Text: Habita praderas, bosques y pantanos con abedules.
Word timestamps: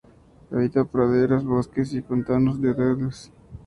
Habita 0.49 0.83
praderas, 0.83 1.43
bosques 1.45 1.93
y 1.93 2.01
pantanos 2.01 2.55
con 2.57 2.67
abedules. 2.69 3.31